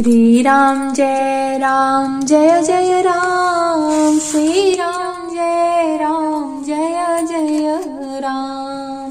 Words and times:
श्री 0.00 0.42
राम 0.42 0.92
जय 0.92 1.58
राम, 1.58 2.22
जय 2.22 2.62
जय 2.62 3.02
राम। 3.02 4.18
श्री 4.18 4.74
राम 4.74 5.30
जय 5.30 5.98
राम, 6.00 6.64
जय 6.64 7.26
जय 7.30 7.80
राम। 8.20 9.10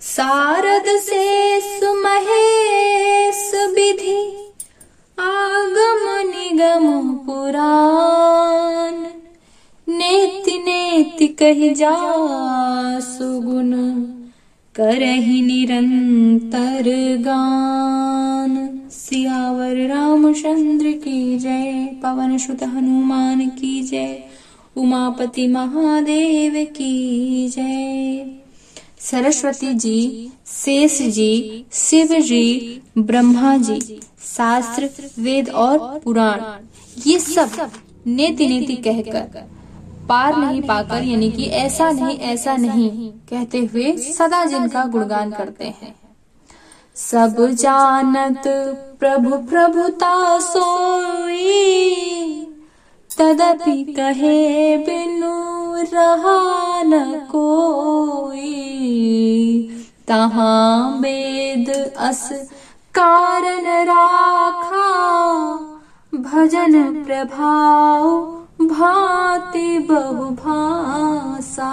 सारद 0.00 0.84
से 0.86 1.60
सुमहेश 1.60 3.52
विधि, 3.54 4.52
आगम 5.18 6.30
निगम 6.30 7.10
पुराण। 7.12 8.94
नेति 9.88 10.58
नेति 10.58 11.26
कही 11.26 11.74
जा 11.74 11.96
सुगुण, 13.00 13.72
करहि 14.74 15.42
निरंतर 15.42 16.84
गान। 17.20 18.81
सियावर 18.92 19.76
रामचंद्र 19.88 20.90
की 20.92 21.38
जय, 21.38 21.86
पवन 22.02 22.36
सुत 22.38 22.62
हनुमान 22.62 23.48
की 23.48 23.82
जय, 23.82 24.22
उमापति 24.76 25.46
महादेव 25.48 26.64
की 26.76 27.48
जय। 27.48 28.24
सरस्वती 29.00 29.72
जी, 29.74 30.30
शेष 30.46 31.00
जी, 31.02 31.64
शिव 31.72 32.20
जी, 32.20 32.82
ब्रह्मा 32.98 33.56
जी, 33.56 34.00
शास्त्र, 34.26 34.90
वेद 35.18 35.48
और 35.48 35.78
पुराण, 36.04 36.40
ये 37.06 37.18
सब 37.18 37.70
नेति 38.06 38.46
नेति 38.46 38.76
कहकर 38.76 39.48
पार 40.08 40.36
नहीं 40.36 40.62
पाकर, 40.62 41.02
यानी 41.04 41.30
कि 41.32 41.44
ऐसा 41.44 41.90
नहीं 41.90 42.18
ऐसा 42.18 42.56
नहीं 42.56 43.10
कहते 43.30 43.58
हुए 43.64 43.96
सदा 43.96 44.44
जिनका 44.44 44.84
गुणगान 44.84 45.30
करते 45.30 45.64
हैं। 45.64 45.94
सब 46.96 47.36
जानत 47.50 48.42
प्रभु 49.00 49.36
प्रभुता 49.50 50.38
सोई 50.38 51.42
तदपि 53.18 53.94
कहे 53.98 54.76
बिनु 54.76 55.32
रहा 55.94 56.82
न 56.82 57.26
कोई। 57.30 58.48
तहाँ 60.08 60.98
वेद 61.00 61.94
अस 61.98 62.28
कारण 62.98 63.66
राखा। 63.84 64.88
भजन 66.14 67.04
प्रभाव 67.04 68.08
भांति 68.66 69.78
बहुभाषा 69.90 71.72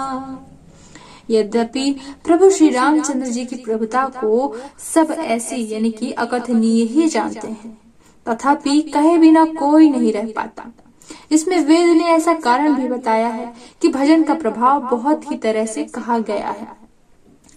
यद्यपि 1.30 1.96
प्रभु 2.24 2.50
श्री 2.50 2.68
रामचंद्र 2.68 3.26
जी 3.26 3.44
की 3.44 3.56
प्रभुता 3.56 4.04
को 4.06 4.56
सब 4.94 5.10
ऐसे 5.10 5.56
यानी 5.56 5.90
कि 5.90 6.10
अकथनीय 6.12 6.84
ही 6.84 7.08
जानते 7.08 7.48
हैं। 7.48 7.78
तथापि 8.28 8.80
कहे 8.80 9.18
बिना 9.18 9.44
कोई 9.44 9.90
नहीं 9.90 10.12
रह 10.12 10.32
पाता। 10.36 10.72
इसमें 11.30 11.64
वेद 11.64 11.96
ने 11.96 12.04
ऐसा 12.04 12.34
कारण 12.34 12.74
भी 12.74 12.88
बताया 12.88 13.28
है 13.28 13.54
कि 13.82 13.88
भजन 13.88 14.22
का 14.22 14.34
प्रभाव 14.34 14.80
बहुत 14.80 15.30
ही 15.30 15.36
तरह 15.36 15.66
से 15.66 15.84
कहा 15.84 16.18
गया 16.18 16.48
है। 16.48 16.68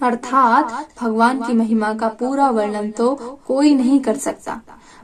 अर्थात 0.01 0.89
भगवान 1.01 1.41
की 1.41 1.53
महिमा 1.53 1.93
का 1.93 2.07
पूरा 2.07 2.49
वर्णन 2.49 2.91
तो 2.91 3.15
कोई 3.47 3.75
नहीं 3.75 3.99
कर 3.99 4.17
सकता। 4.17 4.61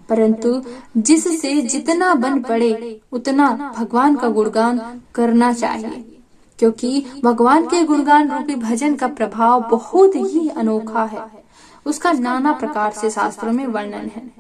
परंतु 0.10 0.62
जिससे 0.98 1.62
जितना 1.62 2.14
बन 2.16 2.42
पड़े, 2.42 3.02
उतना 3.12 3.74
भगवान 3.78 4.16
का 4.16 4.30
गुणगान 4.30 5.02
करना 5.16 5.54
चाहिए। 5.54 6.19
क्योंकि 6.60 7.06
भगवान 7.24 7.66
के 7.66 7.84
गुणगान 7.84 8.32
रूपी 8.32 8.56
भजन 8.56 8.96
का 8.96 9.08
प्रभाव 9.08 9.62
बहुत 9.62 10.16
ही 10.16 10.50
अनोखा 10.50 11.04
है। 11.04 11.44
उसका 11.86 12.12
नाना 12.12 12.52
प्रकार 12.52 12.92
से 12.92 13.10
शास्त्रों 13.10 13.52
में 13.52 13.68
वर्णन 13.68 13.94
है। 13.94 14.32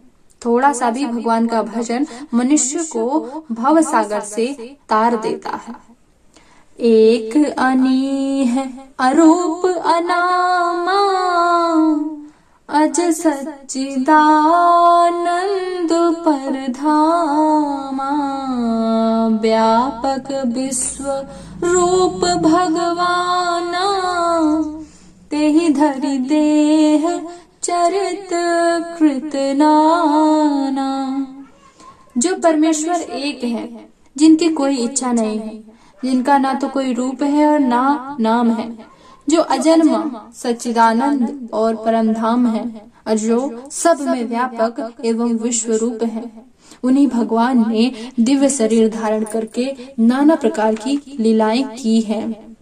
थोड़ा 0.45 0.73
सा 0.73 0.89
भी 0.89 1.05
भगवान 1.05 1.47
का 1.47 1.63
भजन 1.63 2.07
मनुष्य 2.33 2.83
को 2.83 3.43
भव 3.51 3.81
सागर 3.81 4.19
से 4.19 4.77
तार 4.89 5.17
देता 5.17 5.49
है। 5.49 5.75
एक 6.79 7.59
अनीह 7.59 8.69
अरूप 8.99 9.65
अनामा, 9.65 10.99
अज 12.69 13.01
सच्चिदानंद 13.01 15.93
पर 15.93 16.71
धामा 16.71 18.09
व्यापक 19.41 20.53
विश्व 20.57 21.03
रूप 21.63 22.25
भगवाना, 22.41 23.85
तेहि 25.31 25.69
धरि 25.69 26.17
देह 26.17 27.21
चरित 27.63 28.29
कृत 28.99 29.31
नाना। 29.35 30.89
जो 32.17 32.35
परमेश्वर 32.35 32.95
एक 32.95 33.43
है, 33.43 33.89
जिनकी 34.17 34.49
कोई 34.49 34.77
इच्छा 34.77 35.11
नहीं 35.11 35.39
है, 35.39 35.63
जिनका 36.03 36.37
ना 36.37 36.53
तो 36.53 36.67
कोई 36.67 36.93
रूप 36.93 37.23
है 37.23 37.47
और 37.47 37.59
ना 37.59 38.17
नाम 38.19 38.51
है, 38.51 38.85
जो 39.29 39.41
अजन्मा, 39.41 40.31
सच्चिदानंद 40.33 41.49
और 41.53 41.75
परम 41.75 42.13
धाम 42.13 42.47
है, 42.47 42.91
और 43.07 43.15
जो 43.15 43.63
सब 43.71 44.01
में 44.01 44.25
व्यापक 44.25 44.93
एवं 45.05 45.33
विश्व 45.33 45.73
रूप 45.73 46.03
है। 46.03 46.49
उन्हीं 46.83 47.07
भगवान 47.07 47.65
ने 47.69 47.91
दिव्य 48.19 48.49
शरीर 48.49 48.89
धारण 48.89 49.23
करके 49.23 49.75
नाना 49.99 50.35
प्रकार 50.35 50.75
की 50.75 51.01
लीलाएँ 51.19 51.63
की 51.63 52.01
हैं। 52.01 52.57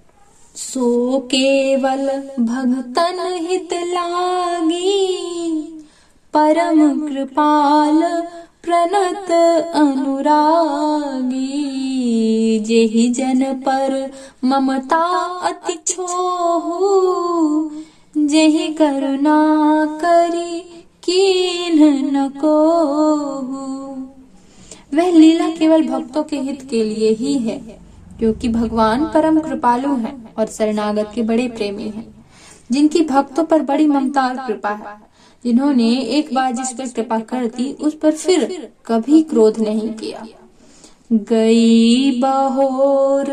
सो 0.55 1.19
केवल 1.19 2.07
भगतन 2.39 3.19
हित 3.33 3.73
लागी, 3.73 5.07
परम 6.33 7.07
कृपाल 7.07 8.01
प्रणत 8.63 9.31
अनुरागी 9.75 11.53
जेहि 12.59 13.09
जन 13.09 13.43
पर 13.53 14.11
ममता 14.45 15.03
अति 15.43 15.77
छोहु, 15.87 16.79
जेहि 18.17 18.67
करुणा 18.67 19.39
करी 20.01 20.59
कीन 21.03 21.79
न 22.17 22.27
को 22.29 22.57
वह 24.97 25.11
लीला 25.11 25.49
केवल 25.49 25.87
भक्तों 25.87 26.23
के 26.23 26.39
हित 26.39 26.61
के 26.69 26.83
लिए 26.83 27.09
ही 27.13 27.37
है, 27.39 27.57
क्योंकि 28.19 28.49
भगवान 28.49 29.05
परम 29.13 29.39
कृपालु 29.39 29.95
हैं 29.95 30.15
और 30.35 30.45
शरणागत 30.47 31.11
के 31.15 31.21
बड़े 31.23 31.47
प्रेमी 31.47 31.89
हैं। 31.89 32.05
जिनकी 32.71 33.01
भक्तों 33.05 33.43
पर 33.43 33.61
बड़ी 33.63 33.87
ममता 33.87 34.21
और 34.23 34.37
कृपा 34.47 34.69
है, 34.71 34.95
जिन्होंने 35.45 35.89
एक 36.17 36.33
बार 36.35 36.51
जिस 36.53 36.71
पर 36.73 36.87
कृपा 36.87 37.19
कर 37.29 37.45
दी, 37.47 37.71
उस 37.73 37.93
पर 37.93 38.11
फिर 38.13 38.69
कभी 38.85 39.21
क्रोध 39.23 39.59
नहीं 39.59 39.89
किया। 39.93 40.25
गई 41.11 42.19
बहोर 42.21 43.25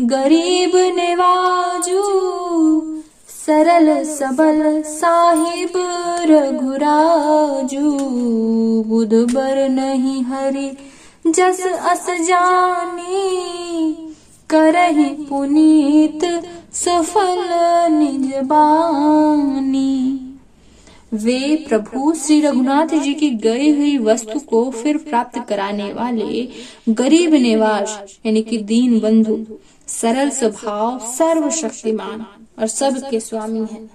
गरीब 0.00 0.76
नेवाजू, 0.96 2.02
सरल 3.28 4.04
सबल 4.06 4.82
साहिब 4.82 5.72
रघुराजू, 6.30 7.90
बुध 8.86 9.14
बर 9.32 9.68
नहीं 9.68 10.22
हरि 10.24 10.70
जस 11.26 11.60
अस 11.90 12.06
जानी 12.20 13.92
करही 14.50 15.08
पुनीत 15.28 16.24
सफल 16.74 17.48
निज 17.92 18.34
बानी। 18.44 20.27
वे 21.12 21.56
प्रभु 21.68 22.12
श्री 22.14 22.40
रघुनाथ 22.40 22.86
जी 22.86 23.14
की 23.14 23.30
गई 23.30 23.70
हुई 23.76 23.98
वस्तु 23.98 24.38
को 24.38 24.70
फिर 24.70 24.96
प्राप्त 24.96 25.38
कराने 25.48 25.92
वाले 25.92 26.48
गरीब 26.88 27.34
निवास, 27.34 28.18
यानी 28.26 28.42
कि 28.42 28.58
दीन 28.58 28.98
बंधु, 29.00 29.38
सरल 29.88 30.30
स्वभाव, 30.30 30.98
सर्वशक्तिमान 30.98 32.26
और 32.58 32.66
सबके 32.66 33.20
स्वामी 33.20 33.58
हैं। 33.58 33.90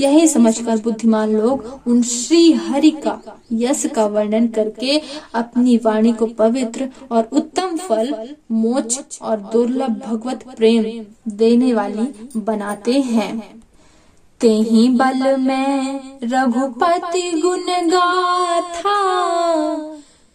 यही 0.00 0.26
समझकर 0.28 0.78
बुद्धिमान 0.78 1.32
लोग 1.32 1.80
उन 1.86 2.02
श्री 2.02 2.52
हरि 2.52 2.90
का, 2.90 3.20
यश 3.52 3.86
का 3.86 4.06
वर्णन 4.06 4.46
करके 4.46 5.00
अपनी 5.34 5.76
वाणी 5.76 6.12
को 6.12 6.26
पवित्र 6.26 6.88
और 7.10 7.28
उत्तम 7.32 7.76
फल 7.76 8.14
मोच 8.52 9.18
और 9.22 9.36
दुर्लभ 9.52 10.00
भगवत 10.06 10.44
प्रेम 10.56 11.04
देने 11.28 11.72
वाली 11.74 12.30
बनाते 12.36 12.92
हैं। 12.92 13.63
तेही 14.40 14.88
बल 14.88 15.36
में 15.40 16.00
रघुपति 16.24 17.30
गुण 17.42 17.66
गाथा 17.90 18.96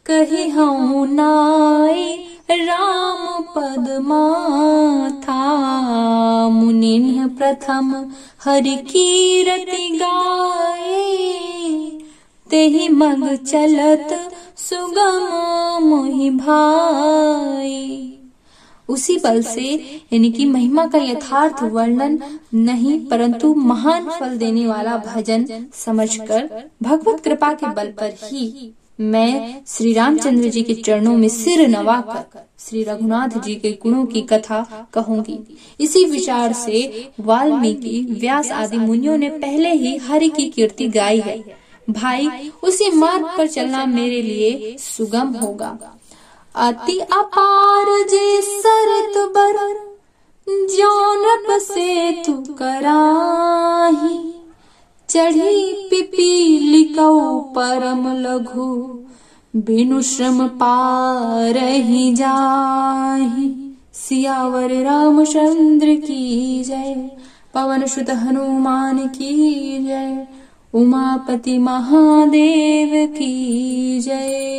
कही 0.06 0.50
हूँ 0.50 1.08
नाई 1.08 2.06
राम 2.52 3.42
पद 3.56 3.86
माथा 4.02 5.44
मुनि 6.50 7.26
प्रथम 7.38 7.94
हरि 8.46 8.76
कीरति 8.90 9.90
गाए। 10.02 11.06
तेहि 12.50 12.88
मग 12.90 13.24
चलत 13.44 14.10
सुगम 14.58 15.24
मोहि 15.86 16.30
भाई 16.30 17.49
उसी 19.00 19.18
बल 19.18 19.42
से, 19.42 19.64
यानी 20.14 20.32
कि 20.32 20.46
महिमा 20.46 20.86
का 20.88 20.98
यथार्थ 20.98 21.64
वर्णन 21.64 22.20
नहीं, 22.54 23.00
परंतु 23.08 23.54
महान 23.54 24.10
फल 24.10 24.38
देने 24.38 24.68
वाला 24.68 24.98
भजन 24.98 25.46
समझकर 25.74 26.50
भगवत 26.84 27.20
कृपा 27.20 27.54
के 27.54 27.68
बल 27.68 27.92
पर 27.92 28.14
ही 28.24 28.74
मैं 29.02 29.62
श्री 29.68 29.94
रामचंद्र 29.94 30.50
जी 30.50 30.64
के 30.64 30.74
चरणों 30.74 31.18
में 31.18 31.28
सिर 31.30 31.68
नवाकर 31.68 32.40
श्री 32.60 32.84
रघुनाथ 32.84 33.40
जी 33.42 33.56
के 33.56 33.72
गुणों 33.84 34.06
की 34.06 34.22
कथा 34.22 34.90
कहूँगी। 34.94 35.40
इसी 35.80 36.04
विचार 36.06 36.54
से 36.54 37.10
वाल्मीकि 37.20 38.00
व्यास 38.10 38.52
आदि 38.52 38.78
मुनियों 38.78 39.18
ने 39.18 39.30
पहले 39.30 39.74
ही 39.74 39.98
हरि 39.98 40.30
की 40.30 40.50
कीर्ति 40.50 40.88
गाई 40.88 41.20
है। 41.20 41.44
भाई, 41.90 42.52
उसी 42.64 42.92
मार्ग 42.92 43.26
पर 43.38 43.48
चलना 43.48 43.86
मेरे 43.86 44.22
लिए 44.22 44.76
सुगम 44.80 45.28
होगा। 45.28 45.99
अति 46.56 47.00
अपार 47.00 47.86
जे 47.86 48.42
सरत 48.42 49.18
बर 49.18 49.90
जौन 50.50 51.60
से 51.60 52.12
तू 52.12 52.34
कराही। 52.34 54.34
चढ़ी 55.10 55.74
पिपीलिकौ 55.74 57.40
परम 57.40 58.14
लघु, 58.14 59.00
बिनु 59.56 60.02
श्रम 60.02 60.48
पार 60.48 61.58
ही 61.58 62.14
जाही। 62.14 63.78
सियावर 63.94 64.72
रामचंद्र 64.72 65.86
की 65.86 66.64
जय, 66.64 67.12
पवन 67.54 67.86
सुत 67.86 68.10
हनुमान 68.10 69.08
की 69.08 69.88
जय, 69.88 70.28
उमापति 70.74 71.58
महादेव 71.58 73.08
की 73.08 74.00
जय। 74.00 74.59